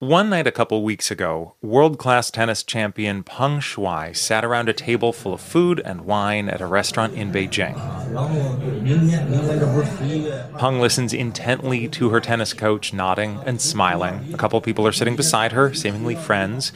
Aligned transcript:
One 0.00 0.30
night 0.30 0.46
a 0.46 0.52
couple 0.52 0.84
weeks 0.84 1.10
ago, 1.10 1.56
world 1.60 1.98
class 1.98 2.30
tennis 2.30 2.62
champion 2.62 3.24
Peng 3.24 3.58
Shuai 3.58 4.14
sat 4.16 4.44
around 4.44 4.68
a 4.68 4.72
table 4.72 5.12
full 5.12 5.34
of 5.34 5.40
food 5.40 5.82
and 5.84 6.02
wine 6.02 6.48
at 6.48 6.60
a 6.60 6.66
restaurant 6.66 7.14
in 7.14 7.32
Beijing. 7.32 7.74
Peng 10.56 10.78
listens 10.78 11.12
intently 11.12 11.88
to 11.88 12.10
her 12.10 12.20
tennis 12.20 12.52
coach, 12.52 12.92
nodding 12.92 13.40
and 13.44 13.60
smiling. 13.60 14.32
A 14.32 14.36
couple 14.36 14.60
people 14.60 14.86
are 14.86 14.92
sitting 14.92 15.16
beside 15.16 15.50
her, 15.50 15.74
seemingly 15.74 16.14
friends. 16.14 16.72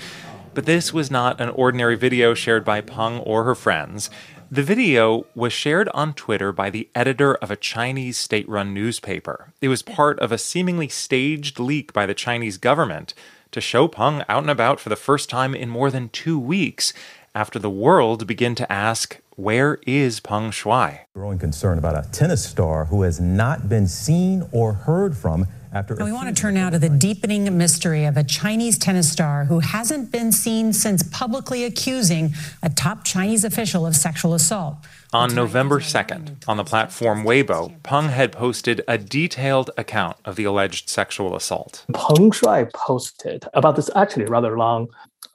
But 0.53 0.67
this 0.67 0.93
was 0.93 1.09
not 1.09 1.41
an 1.41 1.51
ordinary 1.51 1.97
video 1.97 2.35
shared 2.35 2.65
by 2.65 2.81
Peng 2.81 3.21
or 3.21 3.45
her 3.45 3.55
friends. 3.55 4.11
The 4.53 4.63
video 4.63 5.25
was 5.35 5.51
shared 5.51 5.89
on 5.95 6.13
Twitter 6.13 6.53
by 6.53 6.69
the 6.69 6.91
editor 6.95 7.37
of 7.37 7.51
a 7.51 7.57
Chinese 7.57 8.19
state 8.19 8.47
run 8.47 8.75
newspaper. 8.75 9.55
It 9.63 9.69
was 9.69 9.81
part 9.81 10.21
of 10.21 10.31
a 10.31 10.37
seemingly 10.37 10.89
staged 10.89 11.59
leak 11.59 11.95
by 11.95 12.05
the 12.05 12.13
Chinese 12.13 12.59
government 12.59 13.15
to 13.53 13.63
show 13.63 13.89
Peng 13.89 14.23
out 14.29 14.43
and 14.43 14.51
about 14.51 14.79
for 14.79 14.91
the 14.91 14.95
first 14.95 15.31
time 15.31 15.55
in 15.55 15.71
more 15.71 15.91
than 15.91 16.11
two 16.11 16.39
weeks 16.39 16.93
after 17.35 17.59
the 17.59 17.71
world 17.71 18.27
began 18.27 18.55
to 18.57 18.71
ask, 18.71 19.17
Where 19.37 19.79
is 19.87 20.21
Peng 20.21 20.51
Shuai? 20.51 20.99
Growing 21.15 21.39
concern 21.39 21.79
about 21.79 22.05
a 22.05 22.11
tennis 22.11 22.45
star 22.45 22.85
who 22.85 23.01
has 23.05 23.19
not 23.19 23.71
been 23.71 23.89
seen 23.89 24.47
or 24.53 24.75
heard 24.75 25.17
from 25.17 25.47
after. 25.73 25.95
we 25.97 26.13
want 26.13 26.35
to 26.35 26.41
turn 26.41 26.55
now 26.55 26.71
to 26.71 26.79
the 26.79 26.89
deepening 26.89 27.57
mystery 27.57 28.05
of 28.05 28.17
a 28.17 28.25
Chinese 28.25 28.79
tennis 28.79 29.11
star 29.11 29.45
who 29.45 29.61
hasn't 29.61 30.11
been 30.13 30.33
seen 30.33 30.73
since 30.73 31.03
publicly 31.03 31.65
accusing 31.65 32.35
a 32.63 32.71
top 32.71 33.05
Chinese 33.05 33.45
official 33.45 33.87
of 33.87 33.97
sexual 33.97 34.35
assault. 34.35 34.77
On 35.13 35.35
November 35.35 35.81
2nd, 35.81 36.49
on 36.49 36.57
the 36.57 36.65
platform 36.65 37.25
Weibo, 37.25 37.83
Peng 37.83 38.09
had 38.09 38.33
posted 38.33 38.83
a 38.89 38.97
detailed 38.97 39.71
account 39.77 40.17
of 40.25 40.37
the 40.37 40.45
alleged 40.45 40.89
sexual 40.89 41.37
assault. 41.37 41.85
Peng 41.93 42.31
Shuai 42.31 42.73
posted 42.73 43.45
about 43.53 43.77
this 43.77 43.91
actually 43.95 44.25
rather 44.25 44.57
long 44.57 44.89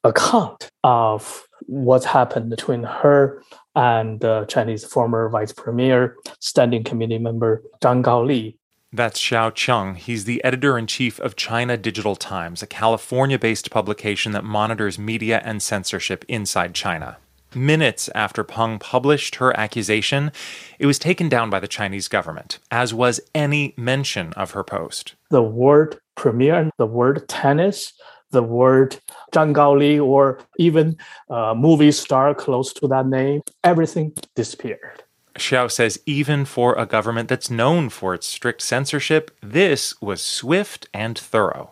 account 0.04 0.72
of 0.84 1.48
what's 1.68 2.05
happened 2.05 2.49
between 2.49 2.84
her 2.84 3.41
and 3.76 4.20
the 4.21 4.46
Chinese 4.48 4.84
former 4.84 5.30
vice 5.30 5.52
premier, 5.52 6.15
standing 6.40 6.84
committee 6.84 7.20
member 7.20 7.62
Zhang 7.82 8.04
Gaoli. 8.04 8.58
That's 8.93 9.20
Xiao 9.20 9.52
Qiang. 9.52 9.98
He's 9.98 10.24
the 10.24 10.41
editor 10.46 10.77
in 10.77 10.88
chief 10.88 11.20
of 11.20 11.35
China 11.35 11.76
Digital 11.76 12.16
Times, 12.16 12.63
a 12.63 12.68
California 12.68 13.38
based 13.38 13.70
publication 13.70 14.32
that 14.32 14.46
monitors 14.46 14.98
media 14.98 15.41
and 15.43 15.62
censorship 15.62 16.24
inside 16.30 16.74
China. 16.74 17.18
Minutes 17.54 18.10
after 18.15 18.43
Peng 18.43 18.80
published 18.80 19.35
her 19.35 19.58
accusation, 19.60 20.32
it 20.80 20.85
was 20.85 20.99
taken 20.99 21.27
down 21.27 21.49
by 21.49 21.60
the 21.60 21.68
Chinese 21.68 22.08
government, 22.08 22.60
as 22.71 22.93
was 22.93 23.20
any 23.35 23.74
mention 23.77 24.32
of 24.34 24.52
her 24.52 24.63
post. 24.63 25.15
The 25.32 25.43
word 25.43 25.99
premier, 26.15 26.70
the 26.77 26.85
word 26.85 27.27
tennis, 27.27 27.93
the 28.32 28.43
word 28.43 28.98
Zhang 29.34 29.54
Gaoli, 29.54 30.02
or 30.02 30.40
even 30.60 30.98
a 31.30 31.54
movie 31.55 31.91
star 31.91 32.34
close 32.35 32.74
to 32.74 32.88
that 32.88 33.08
name, 33.08 33.41
everything 33.63 34.13
disappeared. 34.35 35.04
Xiao 35.40 35.71
says 35.71 35.99
even 36.05 36.46
for 36.46 36.76
a 36.76 36.85
government 36.85 37.30
that's 37.30 37.49
known 37.49 37.90
for 37.90 38.13
its 38.13 38.27
strict 38.27 38.62
censorship, 38.62 39.32
this 39.41 39.99
was 40.02 40.21
swift 40.21 40.88
and 40.93 41.18
thorough. 41.18 41.71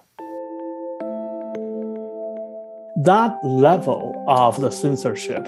That 3.04 3.38
level 3.44 4.24
of 4.28 4.62
the 4.62 4.72
censorship 4.72 5.48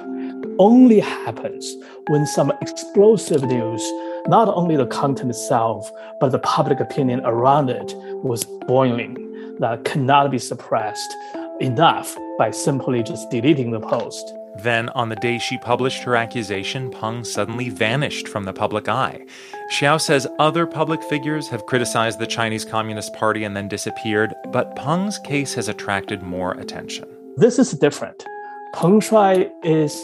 only 0.60 1.00
happens 1.00 1.76
when 2.08 2.26
some 2.26 2.52
explosive 2.62 3.44
news, 3.44 3.82
not 4.28 4.50
only 4.50 4.76
the 4.76 4.88
content 4.88 5.30
itself, 5.30 5.90
but 6.20 6.30
the 6.30 6.40
public 6.40 6.80
opinion 6.80 7.22
around 7.24 7.70
it 7.70 7.94
was 8.24 8.44
boiling 8.68 9.16
that 9.60 9.86
cannot 9.86 10.30
be 10.30 10.40
suppressed 10.40 11.16
enough 11.62 12.16
by 12.38 12.52
simply 12.52 13.02
just 13.02 13.30
deleting 13.30 13.72
the 13.72 13.80
post. 13.80 14.37
Then, 14.64 14.90
on 14.90 15.10
the 15.10 15.16
day 15.16 15.38
she 15.38 15.58
published 15.60 16.04
her 16.04 16.16
accusation, 16.16 16.90
Peng 16.90 17.24
suddenly 17.24 17.70
vanished 17.70 18.28
from 18.28 18.46
the 18.46 18.54
public 18.54 18.90
eye. 18.90 19.26
Xiao 19.72 20.02
says 20.02 20.28
other 20.40 20.66
public 20.66 21.04
figures 21.04 21.48
have 21.50 21.66
criticized 21.66 22.20
the 22.20 22.26
Chinese 22.26 22.66
Communist 22.66 23.14
Party 23.14 23.44
and 23.44 23.56
then 23.56 23.68
disappeared, 23.68 24.34
but 24.52 24.76
Peng's 24.76 25.20
case 25.20 25.54
has 25.54 25.68
attracted 25.68 26.24
more 26.24 26.54
attention. 26.54 27.08
This 27.36 27.60
is 27.60 27.72
different. 27.72 28.26
Peng 28.74 29.00
Shuai 29.00 29.50
is 29.64 30.04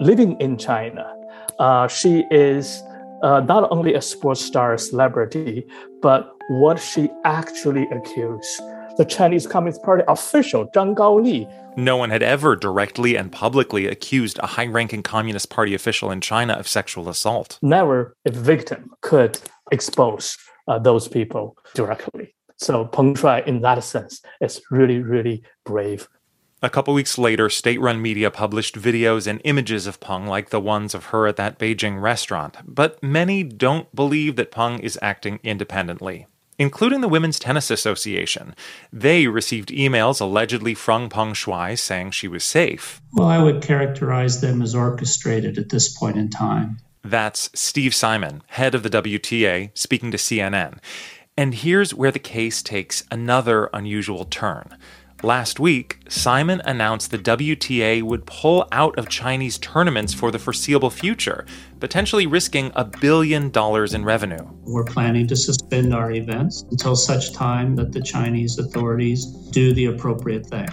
living 0.00 0.40
in 0.40 0.58
China. 0.58 1.12
Uh, 1.58 1.88
she 1.88 2.24
is 2.30 2.82
uh, 3.22 3.40
not 3.40 3.68
only 3.72 3.94
a 3.94 4.02
sports 4.02 4.44
star 4.44 4.78
celebrity, 4.78 5.66
but 6.00 6.36
what 6.48 6.78
she 6.78 7.10
actually 7.24 7.86
accused 7.90 8.62
the 8.98 9.04
Chinese 9.04 9.46
Communist 9.46 9.82
Party 9.82 10.02
official 10.08 10.68
Zhang 10.74 10.94
Gaoli. 10.94 11.48
No 11.76 11.96
one 11.96 12.10
had 12.10 12.22
ever 12.22 12.56
directly 12.56 13.16
and 13.16 13.30
publicly 13.30 13.86
accused 13.86 14.38
a 14.40 14.46
high 14.46 14.66
ranking 14.66 15.02
Communist 15.02 15.48
Party 15.48 15.72
official 15.72 16.10
in 16.10 16.20
China 16.20 16.54
of 16.54 16.68
sexual 16.68 17.08
assault. 17.08 17.58
Never 17.62 18.16
a 18.26 18.32
victim 18.32 18.90
could 19.00 19.38
expose 19.70 20.36
uh, 20.66 20.78
those 20.80 21.06
people 21.06 21.56
directly. 21.74 22.34
So 22.56 22.86
Peng 22.86 23.14
Shuai, 23.14 23.46
in 23.46 23.60
that 23.60 23.82
sense, 23.84 24.20
is 24.40 24.60
really, 24.70 24.98
really 24.98 25.44
brave. 25.64 26.08
A 26.60 26.68
couple 26.68 26.92
weeks 26.92 27.16
later, 27.16 27.48
state 27.48 27.80
run 27.80 28.02
media 28.02 28.32
published 28.32 28.74
videos 28.74 29.28
and 29.28 29.40
images 29.44 29.86
of 29.86 30.00
Peng 30.00 30.26
like 30.26 30.50
the 30.50 30.60
ones 30.60 30.92
of 30.92 31.06
her 31.06 31.28
at 31.28 31.36
that 31.36 31.56
Beijing 31.56 32.02
restaurant. 32.02 32.56
But 32.66 33.00
many 33.00 33.44
don't 33.44 33.94
believe 33.94 34.34
that 34.34 34.50
Peng 34.50 34.80
is 34.80 34.98
acting 35.00 35.38
independently 35.44 36.26
including 36.58 37.00
the 37.00 37.08
Women's 37.08 37.38
Tennis 37.38 37.70
Association. 37.70 38.54
They 38.92 39.26
received 39.26 39.70
emails 39.70 40.20
allegedly 40.20 40.74
from 40.74 41.08
Peng 41.08 41.32
Shuai 41.32 41.78
saying 41.78 42.10
she 42.10 42.28
was 42.28 42.44
safe. 42.44 43.00
Well, 43.12 43.28
I 43.28 43.42
would 43.42 43.62
characterize 43.62 44.40
them 44.40 44.60
as 44.60 44.74
orchestrated 44.74 45.56
at 45.56 45.70
this 45.70 45.88
point 45.96 46.16
in 46.18 46.28
time. 46.28 46.78
That's 47.04 47.48
Steve 47.54 47.94
Simon, 47.94 48.42
head 48.48 48.74
of 48.74 48.82
the 48.82 48.90
WTA, 48.90 49.70
speaking 49.74 50.10
to 50.10 50.18
CNN. 50.18 50.78
And 51.36 51.54
here's 51.54 51.94
where 51.94 52.10
the 52.10 52.18
case 52.18 52.62
takes 52.62 53.04
another 53.12 53.70
unusual 53.72 54.24
turn. 54.24 54.76
Last 55.24 55.58
week, 55.58 55.98
Simon 56.08 56.62
announced 56.64 57.10
the 57.10 57.18
WTA 57.18 58.02
would 58.04 58.24
pull 58.24 58.68
out 58.70 58.96
of 58.96 59.08
Chinese 59.08 59.58
tournaments 59.58 60.14
for 60.14 60.30
the 60.30 60.38
foreseeable 60.38 60.90
future, 60.90 61.44
potentially 61.80 62.24
risking 62.24 62.70
a 62.76 62.84
billion 62.84 63.50
dollars 63.50 63.94
in 63.94 64.04
revenue. 64.04 64.46
We're 64.62 64.84
planning 64.84 65.26
to 65.26 65.34
suspend 65.34 65.92
our 65.92 66.12
events 66.12 66.64
until 66.70 66.94
such 66.94 67.32
time 67.32 67.74
that 67.74 67.90
the 67.90 68.00
Chinese 68.00 68.60
authorities 68.60 69.26
do 69.50 69.72
the 69.72 69.86
appropriate 69.86 70.46
thing. 70.46 70.68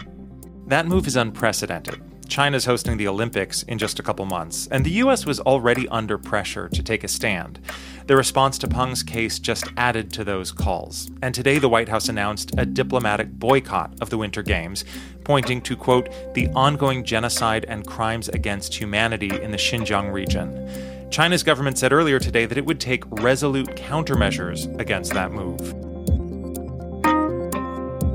That 0.68 0.86
move 0.86 1.08
is 1.08 1.16
unprecedented. 1.16 2.00
China's 2.28 2.66
hosting 2.66 2.98
the 2.98 3.08
Olympics 3.08 3.64
in 3.64 3.78
just 3.78 4.00
a 4.00 4.04
couple 4.04 4.26
months, 4.26 4.68
and 4.72 4.86
the 4.86 4.92
US 5.04 5.26
was 5.26 5.40
already 5.40 5.88
under 5.90 6.18
pressure 6.18 6.68
to 6.70 6.84
take 6.84 7.04
a 7.04 7.08
stand. 7.08 7.60
The 8.08 8.16
response 8.16 8.58
to 8.60 8.68
Peng's 8.68 9.04
case 9.04 9.40
just 9.40 9.66
added 9.78 10.12
to 10.14 10.24
those 10.24 10.52
calls, 10.52 11.10
and 11.22 11.34
today 11.34 11.60
the 11.60 11.70
White 11.70 11.90
House 11.90 12.10
announced 12.10 12.52
a 12.58 12.66
diplomatic 12.66 13.32
boycott 13.32 13.94
of 14.02 14.10
the 14.10 14.18
Winter 14.18 14.44
Games, 14.44 14.86
pointing 15.24 15.62
to, 15.62 15.76
quote, 15.76 16.10
the 16.34 16.50
ongoing 16.50 17.04
genocide 17.04 17.66
and 17.68 17.86
crimes 17.86 18.30
against 18.30 18.74
humanity 18.74 19.32
in 19.42 19.52
the 19.52 19.58
Xinjiang 19.58 20.12
region. 20.12 20.70
China's 21.10 21.44
government 21.44 21.78
said 21.78 21.94
earlier 21.94 22.20
today 22.20 22.46
that 22.46 22.58
it 22.58 22.66
would 22.66 22.80
take 22.80 23.04
resolute 23.22 23.76
countermeasures 23.76 24.80
against 24.80 25.14
that 25.14 25.32
move. 25.32 25.60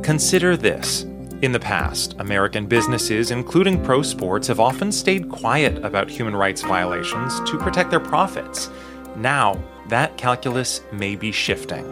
Consider 0.02 0.56
this. 0.56 1.06
In 1.42 1.52
the 1.52 1.60
past, 1.60 2.16
American 2.18 2.66
businesses, 2.66 3.30
including 3.30 3.82
pro 3.82 4.02
sports, 4.02 4.46
have 4.48 4.60
often 4.60 4.92
stayed 4.92 5.30
quiet 5.30 5.82
about 5.82 6.10
human 6.10 6.36
rights 6.36 6.60
violations 6.60 7.40
to 7.50 7.56
protect 7.56 7.90
their 7.90 7.98
profits. 7.98 8.68
Now, 9.16 9.58
that 9.88 10.18
calculus 10.18 10.82
may 10.92 11.16
be 11.16 11.32
shifting. 11.32 11.84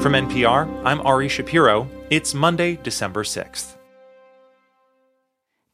From 0.00 0.12
NPR, 0.12 0.68
I'm 0.84 1.00
Ari 1.00 1.28
Shapiro. 1.28 1.88
It's 2.08 2.34
Monday, 2.34 2.78
December 2.84 3.24
6th. 3.24 3.76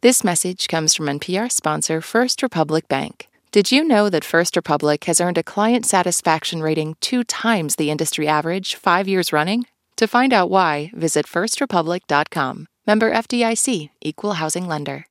This 0.00 0.24
message 0.24 0.68
comes 0.68 0.94
from 0.94 1.06
NPR 1.06 1.52
sponsor 1.52 2.00
First 2.00 2.42
Republic 2.42 2.88
Bank. 2.88 3.27
Did 3.50 3.72
you 3.72 3.82
know 3.82 4.10
that 4.10 4.26
First 4.26 4.56
Republic 4.56 5.04
has 5.04 5.22
earned 5.22 5.38
a 5.38 5.42
client 5.42 5.86
satisfaction 5.86 6.60
rating 6.60 6.96
two 7.00 7.24
times 7.24 7.76
the 7.76 7.90
industry 7.90 8.28
average 8.28 8.74
five 8.74 9.08
years 9.08 9.32
running? 9.32 9.64
To 9.96 10.06
find 10.06 10.34
out 10.34 10.50
why, 10.50 10.90
visit 10.94 11.24
firstrepublic.com. 11.24 12.66
Member 12.86 13.10
FDIC, 13.10 13.88
Equal 14.02 14.34
Housing 14.34 14.68
Lender. 14.68 15.06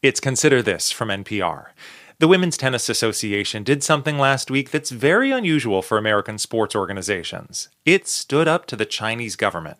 It's 0.00 0.20
Consider 0.20 0.62
This 0.62 0.90
from 0.90 1.10
NPR. 1.10 1.66
The 2.18 2.28
Women's 2.28 2.56
Tennis 2.56 2.88
Association 2.88 3.62
did 3.62 3.82
something 3.82 4.16
last 4.16 4.50
week 4.50 4.70
that's 4.70 4.90
very 4.90 5.30
unusual 5.30 5.82
for 5.82 5.98
American 5.98 6.38
sports 6.38 6.74
organizations. 6.74 7.68
It 7.84 8.08
stood 8.08 8.48
up 8.48 8.64
to 8.66 8.76
the 8.76 8.86
Chinese 8.86 9.36
government. 9.36 9.76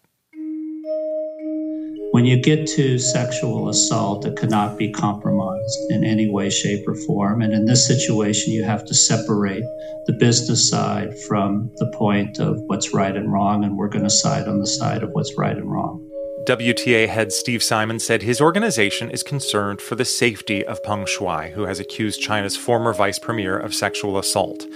When 2.12 2.26
you 2.26 2.36
get 2.36 2.66
to 2.76 2.98
sexual 2.98 3.70
assault, 3.70 4.26
it 4.26 4.36
cannot 4.36 4.76
be 4.76 4.92
compromised 4.92 5.78
in 5.88 6.04
any 6.04 6.28
way, 6.28 6.50
shape, 6.50 6.86
or 6.86 6.94
form. 6.94 7.40
And 7.40 7.54
in 7.54 7.64
this 7.64 7.86
situation, 7.86 8.52
you 8.52 8.64
have 8.64 8.84
to 8.84 8.94
separate 8.94 9.64
the 10.04 10.12
business 10.12 10.68
side 10.68 11.18
from 11.26 11.72
the 11.76 11.90
point 11.94 12.38
of 12.38 12.58
what's 12.66 12.92
right 12.92 13.16
and 13.16 13.32
wrong. 13.32 13.64
And 13.64 13.78
we're 13.78 13.88
going 13.88 14.04
to 14.04 14.10
side 14.10 14.46
on 14.46 14.58
the 14.58 14.66
side 14.66 15.02
of 15.02 15.08
what's 15.12 15.38
right 15.38 15.56
and 15.56 15.72
wrong. 15.72 16.06
WTA 16.46 17.08
head 17.08 17.32
Steve 17.32 17.62
Simon 17.62 17.98
said 17.98 18.20
his 18.20 18.42
organization 18.42 19.10
is 19.10 19.22
concerned 19.22 19.80
for 19.80 19.94
the 19.94 20.04
safety 20.04 20.66
of 20.66 20.82
Peng 20.82 21.06
Shuai, 21.06 21.52
who 21.52 21.62
has 21.62 21.80
accused 21.80 22.20
China's 22.20 22.58
former 22.58 22.92
vice 22.92 23.18
premier 23.18 23.56
of 23.56 23.74
sexual 23.74 24.18
assault. 24.18 24.66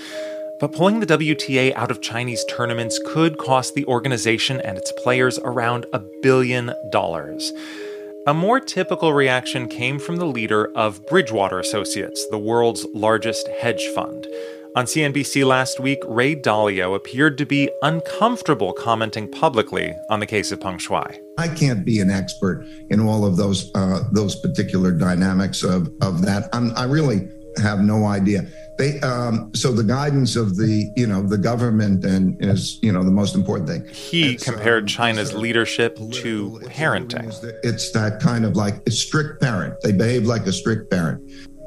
But 0.58 0.73
pulling 0.73 1.00
the 1.00 1.06
WTA 1.06 1.75
out 1.75 1.91
of 1.91 2.00
Chinese 2.00 2.44
tournaments 2.49 2.99
could 3.05 3.37
cost 3.37 3.75
the 3.75 3.85
organization 3.87 4.61
and 4.62 4.79
its 4.79 4.91
players 5.03 5.38
around 5.41 5.85
a 5.93 6.00
billion 6.23 6.73
dollars. 6.91 7.53
A 8.26 8.32
more 8.32 8.58
typical 8.58 9.12
reaction 9.12 9.69
came 9.69 9.99
from 9.99 10.17
the 10.17 10.26
leader 10.26 10.73
of 10.75 11.05
Bridgewater 11.06 11.61
Associates, 11.61 12.26
the 12.31 12.38
world's 12.38 12.87
largest 12.94 13.47
hedge 13.61 13.87
fund. 13.94 14.26
On 14.76 14.85
CNBC 14.85 15.47
last 15.47 15.79
week, 15.79 16.00
Ray 16.06 16.35
Dalio 16.35 16.94
appeared 16.94 17.38
to 17.38 17.47
be 17.47 17.70
uncomfortable 17.82 18.73
commenting 18.73 19.31
publicly 19.31 19.94
on 20.11 20.20
the 20.20 20.26
case 20.26 20.53
of 20.53 20.61
Peng 20.61 20.79
Shuai. 20.79 21.19
I 21.38 21.49
can't 21.49 21.85
be 21.85 22.00
an 22.00 22.11
expert 22.11 22.67
in 22.91 23.00
all 23.00 23.25
of 23.25 23.37
those 23.37 23.70
uh, 23.75 24.05
those 24.12 24.37
particular 24.37 24.91
dynamics 24.91 25.62
of 25.62 25.91
of 26.03 26.23
that. 26.23 26.49
I'm, 26.53 26.76
I 26.76 26.85
really 26.85 27.29
have 27.58 27.81
no 27.81 28.05
idea. 28.06 28.47
They, 28.78 29.00
um, 29.00 29.55
so 29.55 29.73
the 29.73 29.84
guidance 29.84 30.37
of 30.37 30.56
the, 30.56 30.93
you 30.96 31.06
know, 31.06 31.23
the 31.23 31.38
government 31.38 32.05
and 32.05 32.43
is, 32.44 32.78
you 32.82 32.93
know, 32.93 33.02
the 33.02 33.11
most 33.11 33.34
important 33.34 33.69
thing. 33.69 33.87
He 33.88 34.37
compared 34.37 34.87
China's 34.87 35.31
so 35.31 35.38
leadership 35.38 35.96
to 35.96 36.61
parenting. 36.64 37.32
It's 37.62 37.90
that 37.93 38.20
kind 38.20 38.44
of 38.44 38.56
like 38.56 38.87
a 38.87 38.90
strict 38.90 39.40
parent. 39.40 39.75
They 39.82 39.93
behave 39.93 40.26
like 40.26 40.46
a 40.46 40.52
strict 40.52 40.90
parent. 40.90 41.23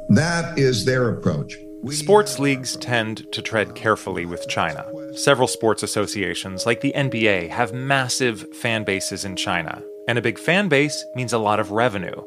That 0.09 0.57
is 0.57 0.85
their 0.85 1.09
approach. 1.09 1.57
Sports 1.87 2.39
leagues 2.39 2.75
tend 2.75 3.31
to 3.31 3.41
tread 3.41 3.73
carefully 3.73 4.25
with 4.25 4.47
China. 4.49 4.85
Several 5.15 5.47
sports 5.47 5.81
associations, 5.81 6.65
like 6.65 6.81
the 6.81 6.93
NBA, 6.95 7.49
have 7.49 7.73
massive 7.73 8.53
fan 8.55 8.83
bases 8.83 9.23
in 9.23 9.35
China. 9.35 9.81
And 10.07 10.17
a 10.17 10.21
big 10.21 10.37
fan 10.37 10.67
base 10.67 11.05
means 11.15 11.31
a 11.31 11.37
lot 11.37 11.59
of 11.59 11.71
revenue. 11.71 12.21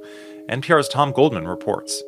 NPR's 0.49 0.89
Tom 0.89 1.13
Goldman 1.13 1.47
reports. 1.47 2.03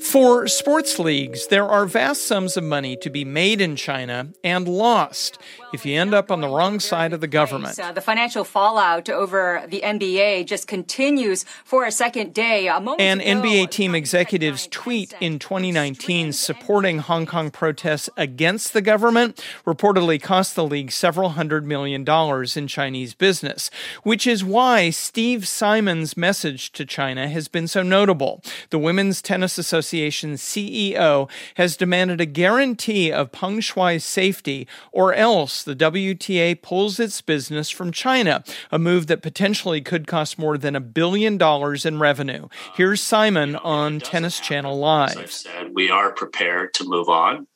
For 0.00 0.46
sports 0.46 0.98
leagues, 0.98 1.46
there 1.46 1.66
are 1.66 1.86
vast 1.86 2.26
sums 2.26 2.56
of 2.56 2.64
money 2.64 2.96
to 2.96 3.08
be 3.08 3.24
made 3.24 3.62
in 3.62 3.76
China 3.76 4.28
and 4.44 4.68
lost 4.68 5.38
if 5.76 5.86
you 5.86 5.98
end 5.98 6.12
up 6.12 6.30
on 6.30 6.40
the 6.40 6.48
wrong 6.48 6.80
side 6.80 7.12
of 7.12 7.20
the 7.20 7.28
government. 7.28 7.78
Uh, 7.78 7.92
the 7.92 8.00
financial 8.00 8.42
fallout 8.42 9.08
over 9.08 9.64
the 9.68 9.80
NBA 9.84 10.46
just 10.46 10.66
continues 10.66 11.44
for 11.64 11.84
a 11.84 11.92
second 11.92 12.34
day. 12.34 12.66
A 12.66 12.76
and 12.98 13.20
ago, 13.20 13.30
NBA 13.30 13.70
team 13.70 13.94
executives 13.94 14.66
tweet 14.66 15.14
in 15.20 15.38
2019 15.38 16.32
supporting 16.32 16.98
Hong 16.98 17.26
Kong 17.26 17.50
protests 17.50 18.10
against 18.16 18.72
the 18.72 18.82
government 18.82 19.40
reportedly 19.64 20.20
cost 20.20 20.56
the 20.56 20.64
league 20.64 20.90
several 20.90 21.30
hundred 21.30 21.64
million 21.64 22.02
dollars 22.02 22.56
in 22.56 22.66
Chinese 22.66 23.14
business, 23.14 23.70
which 24.02 24.26
is 24.26 24.42
why 24.42 24.90
Steve 24.90 25.46
Simon's 25.46 26.16
message 26.16 26.72
to 26.72 26.84
China 26.84 27.28
has 27.28 27.46
been 27.46 27.68
so 27.68 27.82
notable. 27.82 28.42
The 28.70 28.78
Women's 28.78 29.22
Tennis 29.22 29.58
Association 29.58 29.76
Association's 29.76 30.42
CEO 30.42 31.28
has 31.54 31.76
demanded 31.76 32.20
a 32.20 32.26
guarantee 32.26 33.12
of 33.12 33.30
Peng 33.30 33.60
Shuai's 33.60 34.04
safety, 34.04 34.66
or 34.90 35.12
else 35.12 35.62
the 35.66 35.76
WTA 35.76 36.62
pulls 36.62 36.98
its 36.98 37.20
business 37.20 37.68
from 37.68 37.92
China, 37.92 38.42
a 38.70 38.78
move 38.78 39.08
that 39.08 39.20
potentially 39.20 39.82
could 39.82 40.06
cost 40.06 40.38
more 40.38 40.56
than 40.56 40.74
a 40.74 40.80
billion 40.80 41.36
dollars 41.36 41.84
in 41.84 41.98
revenue. 41.98 42.48
Here's 42.74 43.02
Simon 43.02 43.56
on 43.56 44.00
Tennis 44.00 44.40
Channel 44.40 44.78
Live. 44.78 45.18
I've 45.18 45.32
said, 45.32 45.72
we 45.74 45.90
are 45.90 46.12
prepared 46.12 46.72
to 46.74 46.84
move 46.84 47.08
on 47.08 47.46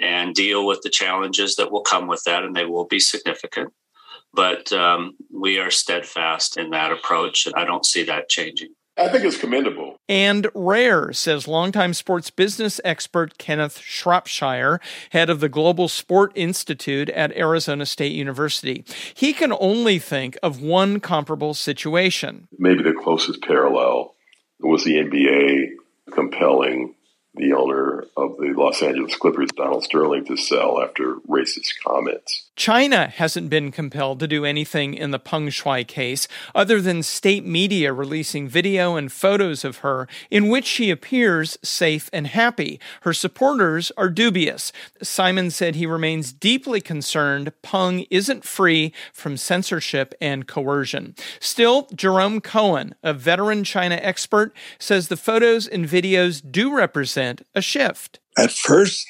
and 0.00 0.34
deal 0.34 0.66
with 0.66 0.82
the 0.82 0.90
challenges 0.90 1.56
that 1.56 1.70
will 1.70 1.80
come 1.80 2.06
with 2.06 2.22
that, 2.24 2.42
and 2.42 2.54
they 2.54 2.66
will 2.66 2.84
be 2.84 3.00
significant. 3.00 3.72
But 4.34 4.70
um, 4.72 5.16
we 5.32 5.58
are 5.58 5.70
steadfast 5.70 6.58
in 6.58 6.70
that 6.70 6.92
approach, 6.92 7.46
and 7.46 7.54
I 7.54 7.64
don't 7.64 7.86
see 7.86 8.02
that 8.02 8.28
changing. 8.28 8.74
I 8.98 9.08
think 9.08 9.24
it's 9.24 9.36
commendable. 9.36 9.98
And 10.08 10.48
rare, 10.54 11.12
says 11.12 11.46
longtime 11.46 11.92
sports 11.92 12.30
business 12.30 12.80
expert 12.84 13.36
Kenneth 13.36 13.78
Shropshire, 13.78 14.80
head 15.10 15.28
of 15.28 15.40
the 15.40 15.48
Global 15.48 15.88
Sport 15.88 16.32
Institute 16.34 17.10
at 17.10 17.36
Arizona 17.36 17.84
State 17.84 18.12
University. 18.12 18.84
He 19.14 19.32
can 19.32 19.52
only 19.60 19.98
think 19.98 20.38
of 20.42 20.62
one 20.62 21.00
comparable 21.00 21.52
situation. 21.52 22.48
Maybe 22.58 22.82
the 22.82 22.94
closest 22.94 23.42
parallel 23.42 24.14
was 24.60 24.84
the 24.84 24.94
NBA 24.94 25.72
compelling 26.12 26.94
the 27.36 27.52
owner 27.52 28.04
of 28.16 28.36
the 28.38 28.52
Los 28.56 28.82
Angeles 28.82 29.16
Clippers, 29.16 29.50
Donald 29.56 29.84
Sterling, 29.84 30.24
to 30.26 30.36
sell 30.36 30.82
after 30.82 31.16
racist 31.28 31.74
comments. 31.84 32.46
China 32.56 33.08
hasn't 33.08 33.50
been 33.50 33.70
compelled 33.70 34.18
to 34.18 34.26
do 34.26 34.46
anything 34.46 34.94
in 34.94 35.10
the 35.10 35.18
Peng 35.18 35.48
Shuai 35.48 35.86
case 35.86 36.26
other 36.54 36.80
than 36.80 37.02
state 37.02 37.44
media 37.44 37.92
releasing 37.92 38.48
video 38.48 38.96
and 38.96 39.12
photos 39.12 39.62
of 39.62 39.78
her 39.78 40.08
in 40.30 40.48
which 40.48 40.64
she 40.64 40.90
appears 40.90 41.58
safe 41.62 42.08
and 42.14 42.26
happy. 42.28 42.80
Her 43.02 43.12
supporters 43.12 43.92
are 43.98 44.08
dubious. 44.08 44.72
Simon 45.02 45.50
said 45.50 45.74
he 45.74 45.84
remains 45.84 46.32
deeply 46.32 46.80
concerned 46.80 47.52
Peng 47.60 48.06
isn't 48.10 48.44
free 48.44 48.94
from 49.12 49.36
censorship 49.36 50.14
and 50.18 50.48
coercion. 50.48 51.14
Still, 51.40 51.88
Jerome 51.94 52.40
Cohen, 52.40 52.94
a 53.02 53.12
veteran 53.12 53.64
China 53.64 53.96
expert, 53.96 54.56
says 54.78 55.08
the 55.08 55.16
photos 55.18 55.66
and 55.68 55.86
videos 55.86 56.40
do 56.50 56.74
represent 56.74 57.25
a 57.54 57.60
shift. 57.60 58.20
At 58.38 58.50
first, 58.50 59.06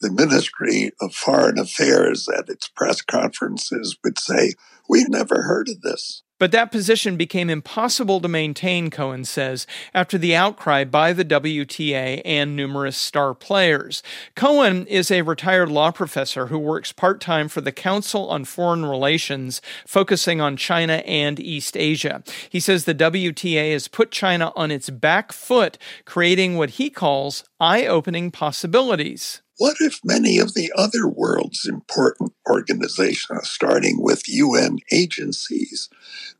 the 0.00 0.10
Ministry 0.10 0.92
of 1.00 1.14
Foreign 1.14 1.58
Affairs 1.58 2.28
at 2.28 2.48
its 2.48 2.68
press 2.68 3.02
conferences 3.02 3.96
would 4.02 4.18
say, 4.18 4.54
We've 4.88 5.08
never 5.08 5.42
heard 5.42 5.68
of 5.68 5.82
this. 5.82 6.22
But 6.40 6.52
that 6.52 6.72
position 6.72 7.18
became 7.18 7.50
impossible 7.50 8.18
to 8.22 8.26
maintain, 8.26 8.88
Cohen 8.88 9.26
says, 9.26 9.66
after 9.92 10.16
the 10.16 10.34
outcry 10.34 10.84
by 10.84 11.12
the 11.12 11.24
WTA 11.24 12.22
and 12.24 12.56
numerous 12.56 12.96
star 12.96 13.34
players. 13.34 14.02
Cohen 14.34 14.86
is 14.86 15.10
a 15.10 15.20
retired 15.20 15.70
law 15.70 15.90
professor 15.90 16.46
who 16.46 16.58
works 16.58 16.92
part 16.92 17.20
time 17.20 17.48
for 17.48 17.60
the 17.60 17.70
Council 17.70 18.30
on 18.30 18.46
Foreign 18.46 18.86
Relations, 18.86 19.60
focusing 19.86 20.40
on 20.40 20.56
China 20.56 21.02
and 21.04 21.38
East 21.38 21.76
Asia. 21.76 22.22
He 22.48 22.58
says 22.58 22.86
the 22.86 22.94
WTA 22.94 23.72
has 23.72 23.86
put 23.86 24.10
China 24.10 24.50
on 24.56 24.70
its 24.70 24.88
back 24.88 25.32
foot, 25.32 25.76
creating 26.06 26.56
what 26.56 26.70
he 26.70 26.88
calls 26.88 27.44
eye 27.60 27.84
opening 27.84 28.30
possibilities. 28.30 29.42
What 29.60 29.76
if 29.78 30.00
many 30.02 30.38
of 30.38 30.54
the 30.54 30.72
other 30.74 31.06
world's 31.06 31.66
important 31.66 32.32
organizations, 32.48 33.50
starting 33.50 34.00
with 34.00 34.26
UN 34.26 34.78
agencies, 34.90 35.90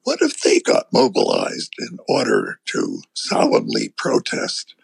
what 0.05 0.23
if 0.23 0.41
they 0.41 0.59
got 0.59 0.91
mobilized 0.91 1.75
in 1.79 1.99
order 2.09 2.61
to 2.69 3.03
solemnly 3.13 3.91
protest 3.95 4.75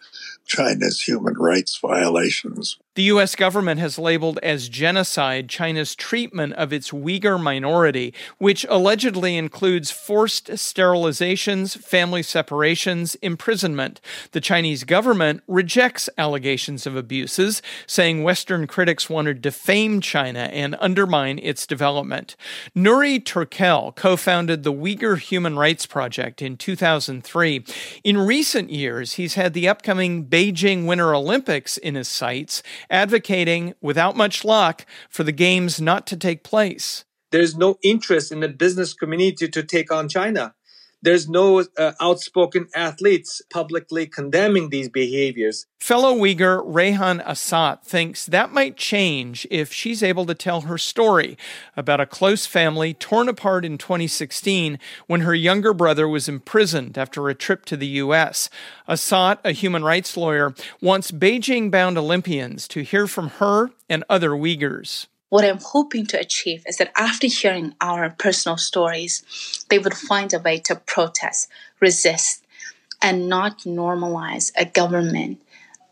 China's 0.44 1.00
human 1.00 1.32
rights 1.38 1.78
violations 1.80 2.76
the 2.96 3.02
U.S. 3.04 3.36
government 3.36 3.78
has 3.78 3.98
labeled 3.98 4.38
as 4.42 4.70
genocide 4.70 5.50
China's 5.50 5.94
treatment 5.94 6.54
of 6.54 6.72
its 6.72 6.92
Uyghur 6.92 7.40
minority, 7.40 8.14
which 8.38 8.64
allegedly 8.70 9.36
includes 9.36 9.90
forced 9.90 10.46
sterilizations, 10.48 11.78
family 11.78 12.22
separations, 12.22 13.14
imprisonment. 13.16 14.00
The 14.32 14.40
Chinese 14.40 14.84
government 14.84 15.42
rejects 15.46 16.08
allegations 16.16 16.86
of 16.86 16.96
abuses, 16.96 17.60
saying 17.86 18.22
Western 18.22 18.66
critics 18.66 19.10
want 19.10 19.26
to 19.26 19.34
defame 19.34 20.00
China 20.00 20.48
and 20.50 20.74
undermine 20.80 21.38
its 21.38 21.66
development. 21.66 22.34
Nury 22.74 23.22
Turkel 23.22 23.94
co 23.94 24.16
founded 24.16 24.62
the 24.62 24.72
Uyghur 24.72 25.18
Human 25.18 25.58
Rights 25.58 25.84
Project 25.84 26.40
in 26.40 26.56
2003. 26.56 27.62
In 28.04 28.16
recent 28.16 28.70
years, 28.70 29.12
he's 29.14 29.34
had 29.34 29.52
the 29.52 29.68
upcoming 29.68 30.24
Beijing 30.24 30.86
Winter 30.86 31.14
Olympics 31.14 31.76
in 31.76 31.94
his 31.94 32.08
sights 32.08 32.62
advocating, 32.90 33.74
without 33.80 34.16
much 34.16 34.44
luck, 34.44 34.86
for 35.08 35.24
the 35.24 35.32
games 35.32 35.80
not 35.80 36.06
to 36.08 36.16
take 36.16 36.42
place. 36.42 37.04
There's 37.32 37.56
no 37.56 37.76
interest 37.82 38.32
in 38.32 38.40
the 38.40 38.48
business 38.48 38.94
community 38.94 39.48
to 39.48 39.62
take 39.62 39.92
on 39.92 40.08
China. 40.08 40.54
There's 41.02 41.28
no 41.28 41.64
uh, 41.78 41.92
outspoken 42.00 42.68
athletes 42.74 43.42
publicly 43.52 44.06
condemning 44.06 44.70
these 44.70 44.88
behaviors. 44.88 45.66
Fellow 45.78 46.14
Uyghur 46.16 46.62
Rehan 46.66 47.24
Asat 47.24 47.84
thinks 47.84 48.26
that 48.26 48.52
might 48.52 48.76
change 48.76 49.46
if 49.50 49.72
she's 49.72 50.02
able 50.02 50.26
to 50.26 50.34
tell 50.34 50.62
her 50.62 50.78
story 50.78 51.36
about 51.76 52.00
a 52.00 52.06
close 52.06 52.46
family 52.46 52.94
torn 52.94 53.28
apart 53.28 53.64
in 53.64 53.78
2016 53.78 54.78
when 55.06 55.20
her 55.20 55.34
younger 55.34 55.74
brother 55.74 56.08
was 56.08 56.28
imprisoned 56.28 56.96
after 56.98 57.28
a 57.28 57.34
trip 57.34 57.64
to 57.66 57.76
the 57.76 57.86
U.S. 57.86 58.48
Asat, 58.88 59.38
a 59.44 59.52
human 59.52 59.84
rights 59.84 60.16
lawyer, 60.16 60.54
wants 60.80 61.10
Beijing 61.10 61.70
bound 61.70 61.98
Olympians 61.98 62.66
to 62.68 62.82
hear 62.82 63.06
from 63.06 63.28
her 63.28 63.70
and 63.88 64.02
other 64.08 64.30
Uyghurs. 64.30 65.06
What 65.28 65.44
I'm 65.44 65.58
hoping 65.60 66.06
to 66.06 66.20
achieve 66.20 66.64
is 66.66 66.76
that 66.76 66.92
after 66.96 67.26
hearing 67.26 67.74
our 67.80 68.10
personal 68.10 68.56
stories, 68.56 69.24
they 69.68 69.78
would 69.78 69.94
find 69.94 70.32
a 70.32 70.38
way 70.38 70.58
to 70.60 70.76
protest, 70.76 71.48
resist, 71.80 72.44
and 73.02 73.28
not 73.28 73.60
normalize 73.60 74.52
a 74.56 74.64
government 74.64 75.40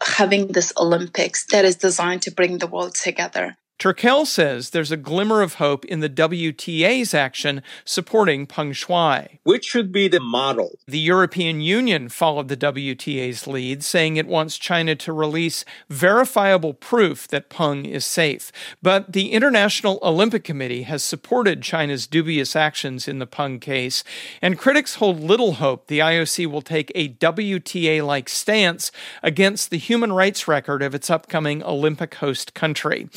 having 0.03 0.49
this 0.49 0.73
Olympics 0.77 1.47
that 1.47 1.65
is 1.65 1.77
designed 1.77 2.23
to 2.23 2.31
bring 2.31 2.59
the 2.59 2.67
world 2.67 2.95
together. 2.95 3.57
Turkel 3.79 4.25
says 4.25 4.71
there's 4.71 4.93
a 4.93 4.97
glimmer 4.97 5.43
of 5.43 5.55
hope 5.55 5.85
in 5.87 6.01
the 6.01 6.09
WTA's 6.09 7.13
action 7.13 7.63
supporting 7.85 8.47
Peng 8.47 8.73
Shuai. 8.73 9.39
Which 9.43 9.65
should 9.65 9.93
be 9.93 10.09
the 10.09 10.21
model? 10.21 10.79
The 10.87 10.99
European 10.99 11.61
Union 11.61 12.09
followed 12.09 12.49
the 12.49 12.57
WTA's 12.57 13.47
lead, 13.47 13.83
saying 13.85 14.17
it 14.17 14.29
wants 14.29 14.59
China 14.59 14.95
to 14.95 15.13
release 15.13 15.65
verifiable 15.91 16.73
proof 16.73 17.27
that 17.29 17.51
Peng 17.51 17.85
is 17.85 18.07
safe. 18.07 18.53
But 18.81 19.13
the 19.13 19.33
International 19.33 19.99
Olympic 20.03 20.45
Committee 20.45 20.85
has 20.85 21.03
supported 21.03 21.63
China's 21.63 22.07
dubious 22.07 22.55
actions 22.55 23.09
in 23.09 23.19
the 23.19 23.27
Peng 23.27 23.59
case, 23.59 24.05
and 24.41 24.59
critics 24.59 24.95
hold 24.95 25.21
little 25.21 25.55
hope 25.55 25.89
the 25.89 25.99
IOC 25.99 26.47
will 26.47 26.63
take 26.63 26.93
a 26.95 27.09
WTA 27.09 28.07
like 28.07 28.29
stance 28.29 28.93
against 29.23 29.71
the 29.71 29.79
human 29.79 30.13
rights 30.13 30.47
record 30.47 30.81
of 30.81 30.95
its 30.95 31.11
upcoming 31.11 31.63
Olympic 31.65 32.15
host 32.15 32.55
country. 32.55 33.09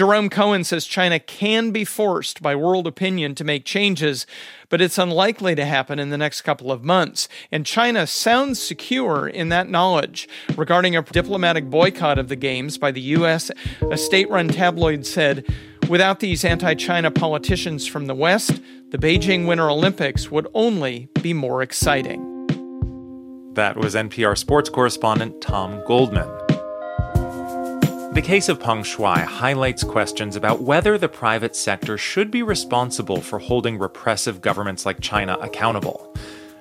Jerome 0.00 0.30
Cohen 0.30 0.64
says 0.64 0.86
China 0.86 1.18
can 1.20 1.72
be 1.72 1.84
forced 1.84 2.40
by 2.40 2.56
world 2.56 2.86
opinion 2.86 3.34
to 3.34 3.44
make 3.44 3.66
changes, 3.66 4.26
but 4.70 4.80
it's 4.80 4.96
unlikely 4.96 5.54
to 5.54 5.66
happen 5.66 5.98
in 5.98 6.08
the 6.08 6.16
next 6.16 6.40
couple 6.40 6.72
of 6.72 6.82
months. 6.82 7.28
And 7.52 7.66
China 7.66 8.06
sounds 8.06 8.62
secure 8.62 9.28
in 9.28 9.50
that 9.50 9.68
knowledge. 9.68 10.26
Regarding 10.56 10.96
a 10.96 11.02
diplomatic 11.02 11.68
boycott 11.68 12.18
of 12.18 12.28
the 12.28 12.36
Games 12.36 12.78
by 12.78 12.92
the 12.92 13.02
U.S., 13.18 13.50
a 13.90 13.98
state 13.98 14.30
run 14.30 14.48
tabloid 14.48 15.04
said, 15.04 15.46
Without 15.86 16.20
these 16.20 16.46
anti 16.46 16.72
China 16.72 17.10
politicians 17.10 17.86
from 17.86 18.06
the 18.06 18.14
West, 18.14 18.62
the 18.88 18.96
Beijing 18.96 19.46
Winter 19.46 19.68
Olympics 19.68 20.30
would 20.30 20.48
only 20.54 21.10
be 21.20 21.34
more 21.34 21.60
exciting. 21.60 22.26
That 23.52 23.76
was 23.76 23.94
NPR 23.94 24.38
sports 24.38 24.70
correspondent 24.70 25.42
Tom 25.42 25.82
Goldman. 25.86 26.39
The 28.20 28.26
case 28.26 28.50
of 28.50 28.60
Peng 28.60 28.82
Shuai 28.82 29.24
highlights 29.24 29.82
questions 29.82 30.36
about 30.36 30.60
whether 30.60 30.98
the 30.98 31.08
private 31.08 31.56
sector 31.56 31.96
should 31.96 32.30
be 32.30 32.42
responsible 32.42 33.22
for 33.22 33.38
holding 33.38 33.78
repressive 33.78 34.42
governments 34.42 34.84
like 34.84 35.00
China 35.00 35.38
accountable. 35.40 36.14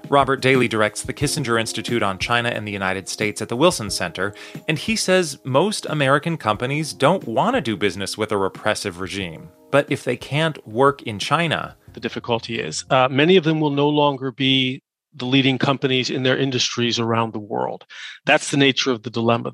Robert 0.07 0.41
Daly 0.41 0.69
directs 0.69 1.03
the 1.03 1.11
Kissinger 1.11 1.59
Institute 1.59 2.01
on 2.01 2.17
China 2.17 2.47
and 2.47 2.65
the 2.65 2.71
United 2.71 3.09
States 3.09 3.41
at 3.41 3.49
the 3.49 3.57
Wilson 3.57 3.89
Center, 3.89 4.33
and 4.69 4.79
he 4.79 4.95
says 4.95 5.37
most 5.43 5.85
American 5.87 6.37
companies 6.37 6.93
don't 6.93 7.27
want 7.27 7.57
to 7.57 7.61
do 7.61 7.75
business 7.75 8.17
with 8.17 8.31
a 8.31 8.37
repressive 8.37 9.01
regime. 9.01 9.49
But 9.69 9.91
if 9.91 10.05
they 10.05 10.15
can't 10.15 10.65
work 10.65 11.01
in 11.01 11.19
China, 11.19 11.75
the 11.91 11.99
difficulty 11.99 12.57
is 12.57 12.85
uh, 12.89 13.09
many 13.11 13.35
of 13.35 13.43
them 13.43 13.59
will 13.59 13.69
no 13.69 13.89
longer 13.89 14.31
be 14.31 14.81
the 15.13 15.25
leading 15.25 15.57
companies 15.57 16.09
in 16.09 16.23
their 16.23 16.37
industries 16.37 16.99
around 16.99 17.33
the 17.33 17.39
world. 17.39 17.85
That's 18.25 18.51
the 18.51 18.57
nature 18.57 18.91
of 18.91 19.03
the 19.03 19.09
dilemma. 19.09 19.53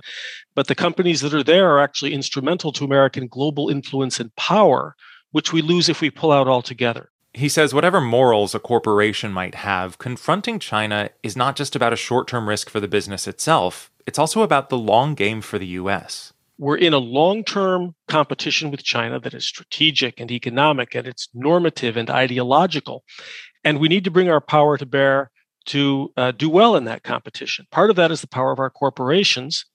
But 0.54 0.68
the 0.68 0.76
companies 0.76 1.22
that 1.22 1.34
are 1.34 1.44
there 1.44 1.70
are 1.72 1.80
actually 1.80 2.14
instrumental 2.14 2.72
to 2.74 2.86
American 2.86 3.28
global 3.28 3.70
influence 3.70 4.20
and 4.20 4.36
power, 4.36 4.96
which 5.32 5.54
we 5.54 5.62
lose 5.62 5.90
if 5.90 6.02
we 6.02 6.10
pull 6.10 6.32
out 6.32 6.48
altogether. 6.48 7.10
He 7.34 7.50
says 7.50 7.74
whatever 7.74 8.00
morals 8.00 8.56
a 8.56 8.60
corporation 8.60 9.34
might 9.34 9.56
have, 9.56 9.98
confronting 9.98 10.58
China 10.60 11.10
is 11.22 11.36
not 11.36 11.58
just 11.58 11.76
about 11.76 11.94
a 11.94 11.98
short 11.98 12.28
term 12.28 12.48
risk 12.48 12.70
for 12.70 12.80
the 12.80 12.88
business 12.88 13.28
itself, 13.28 13.92
it's 14.08 14.20
also 14.20 14.42
about 14.42 14.70
the 14.70 14.78
long 14.78 15.16
game 15.16 15.42
for 15.42 15.60
the 15.60 15.68
U.S. 15.68 16.32
We're 16.58 16.78
in 16.78 16.94
a 16.94 17.00
long 17.00 17.44
term 17.44 17.96
competition 18.08 18.72
with 18.72 18.84
China 18.84 19.20
that 19.20 19.34
is 19.34 19.46
strategic 19.46 20.20
and 20.20 20.32
economic, 20.32 20.96
and 20.96 21.06
it's 21.06 21.28
normative 21.34 21.98
and 21.98 22.10
ideological. 22.10 23.04
And 23.66 23.80
we 23.80 23.90
need 23.90 24.06
to 24.06 24.12
bring 24.12 24.30
our 24.30 24.40
power 24.40 24.78
to 24.78 24.86
bear 24.86 25.32
to 25.68 26.12
uh, 26.18 26.32
do 26.32 26.50
well 26.50 26.76
in 26.76 26.86
that 26.86 27.04
competition. 27.04 27.66
Part 27.72 27.90
of 27.90 27.96
that 27.96 28.12
is 28.12 28.22
the 28.22 28.28
power 28.28 28.52
of 28.52 28.60
our 28.60 28.70
corporations, 28.70 29.66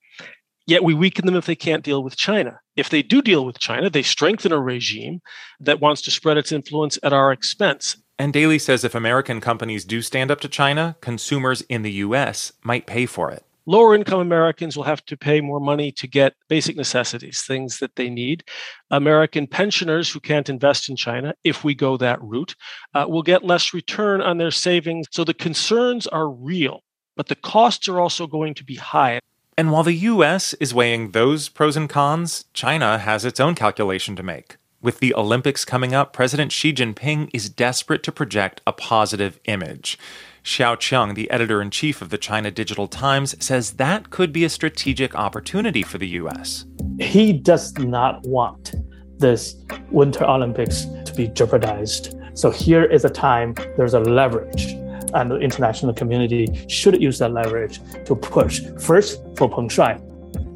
yet 0.67 0.85
we 0.85 0.95
weaken 0.95 1.27
them 1.27 1.37
if 1.37 1.47
they 1.47 1.57
can't 1.57 1.85
deal 1.85 2.03
with 2.03 2.17
China. 2.17 2.61
If 2.77 2.91
they 2.91 3.03
do 3.03 3.23
deal 3.23 3.45
with 3.45 3.59
China, 3.59 3.91
they 3.91 4.03
strengthen 4.03 4.53
a 4.53 4.61
regime 4.61 5.21
that 5.61 5.81
wants 5.81 6.03
to 6.03 6.11
spread 6.11 6.39
its 6.39 6.53
influence 6.53 6.99
at 7.03 7.13
our 7.13 7.33
expense. 7.33 7.97
And 8.19 8.33
Daly 8.33 8.59
says 8.59 8.85
if 8.85 8.95
American 8.95 9.41
companies 9.41 9.85
do 9.85 10.03
stand 10.03 10.31
up 10.31 10.41
to 10.41 10.49
China, 10.49 10.97
consumers 11.01 11.63
in 11.63 11.83
the 11.83 11.93
US 11.93 12.53
might 12.63 12.87
pay 12.87 13.07
for 13.07 13.31
it 13.31 13.45
lower 13.67 13.95
income 13.95 14.21
Americans 14.21 14.77
will 14.77 14.85
have 14.85 15.05
to 15.07 15.17
pay 15.17 15.41
more 15.41 15.61
money 15.61 15.93
to 15.93 16.07
get 16.07 16.35
basic 16.49 16.77
necessities, 16.77 17.43
things 17.43 17.79
that 17.79 17.97
they 17.97 18.11
need. 18.11 18.45
American 18.91 19.47
pensioners 19.47 20.11
who 20.11 20.21
can't 20.21 20.49
invest 20.49 20.89
in 20.89 20.97
China, 20.97 21.35
if 21.45 21.65
we 21.65 21.75
go 21.75 21.97
that 21.97 22.23
route, 22.23 22.55
uh, 22.95 23.07
will 23.09 23.23
get 23.23 23.45
less 23.45 23.75
return 23.75 24.21
on 24.21 24.39
their 24.39 24.51
savings. 24.51 25.07
So 25.11 25.25
the 25.25 25.35
concerns 25.35 26.07
are 26.07 26.29
real, 26.29 26.83
but 27.17 27.29
the 27.29 27.37
costs 27.37 27.89
are 27.89 28.01
also 28.01 28.27
going 28.27 28.55
to 28.55 28.65
be 28.65 28.77
high. 28.77 29.21
And 29.57 29.71
while 29.71 29.83
the 29.83 29.93
US 29.93 30.55
is 30.55 30.73
weighing 30.73 31.11
those 31.11 31.49
pros 31.49 31.77
and 31.77 31.89
cons, 31.89 32.47
China 32.55 32.99
has 32.99 33.25
its 33.25 33.41
own 33.41 33.55
calculation 33.55 34.17
to 34.17 34.23
make. 34.23 34.57
With 34.83 35.01
the 35.01 35.15
Olympics 35.15 35.67
coming 35.67 35.93
up, 35.93 36.15
President 36.15 36.53
Xi 36.53 36.73
Jinping 36.73 37.29
is 37.35 37.51
desperate 37.51 38.03
to 38.05 38.11
project 38.11 38.63
a 38.67 38.73
positive 38.73 39.39
image. 39.45 39.99
Xiao 40.43 40.75
Qiang, 40.75 41.15
the 41.15 41.31
editor 41.31 41.61
in 41.61 41.71
chief 41.71 42.01
of 42.01 42.09
the 42.09 42.17
China 42.17 42.51
Digital 42.51 42.89
Times, 42.89 43.37
says 43.45 43.73
that 43.73 44.09
could 44.09 44.33
be 44.33 44.43
a 44.43 44.49
strategic 44.49 45.15
opportunity 45.15 45.83
for 45.83 45.99
the 45.99 46.09
U.S. 46.21 46.65
He 46.99 47.31
does 47.31 47.77
not 47.77 48.23
want 48.23 48.75
this 49.19 49.55
Winter 49.91 50.25
Olympics 50.25 50.87
to 51.05 51.13
be 51.15 51.29
jeopardized. 51.29 52.17
So 52.33 52.51
here 52.51 52.85
is 52.85 53.05
a 53.05 53.11
time 53.11 53.55
there's 53.77 53.93
a 53.93 54.01
leverage, 54.01 54.65
and 55.13 55.31
the 55.31 55.37
international 55.37 55.93
community 55.93 56.65
should 56.71 57.03
use 57.03 57.19
that 57.19 57.33
leverage 57.33 57.81
to 58.07 58.17
push 58.17 58.63
first 58.79 59.21
for 59.37 59.47
Peng 59.47 59.69
Shuai, 59.69 60.01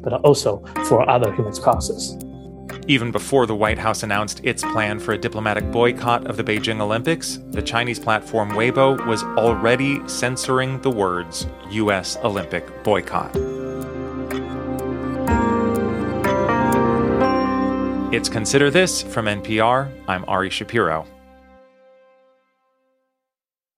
but 0.01 0.13
also 0.21 0.65
for 0.87 1.07
other 1.07 1.31
human 1.31 1.53
causes. 1.53 2.17
Even 2.87 3.11
before 3.11 3.47
the 3.47 3.55
White 3.55 3.79
House 3.79 4.03
announced 4.03 4.41
its 4.43 4.61
plan 4.61 4.99
for 4.99 5.13
a 5.13 5.17
diplomatic 5.17 5.71
boycott 5.71 6.27
of 6.27 6.37
the 6.37 6.43
Beijing 6.43 6.79
Olympics, 6.79 7.39
the 7.49 7.61
Chinese 7.61 7.99
platform 7.99 8.51
Weibo 8.51 9.03
was 9.07 9.23
already 9.23 10.07
censoring 10.07 10.79
the 10.81 10.91
words 10.91 11.47
U.S. 11.71 12.15
Olympic 12.17 12.83
boycott. 12.83 13.35
It's 18.13 18.29
Consider 18.29 18.69
This 18.69 19.01
from 19.01 19.25
NPR. 19.25 19.91
I'm 20.07 20.23
Ari 20.27 20.51
Shapiro. 20.51 21.07